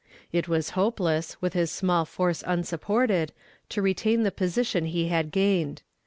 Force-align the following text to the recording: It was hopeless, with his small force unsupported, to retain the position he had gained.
It 0.31 0.47
was 0.47 0.71
hopeless, 0.71 1.39
with 1.43 1.53
his 1.53 1.69
small 1.69 2.05
force 2.05 2.43
unsupported, 2.47 3.31
to 3.69 3.83
retain 3.83 4.23
the 4.23 4.31
position 4.31 4.87
he 4.87 5.09
had 5.09 5.29
gained. 5.29 5.83